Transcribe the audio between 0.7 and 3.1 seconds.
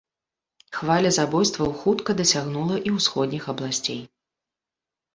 Хваля забойстваў хутка дасягнула і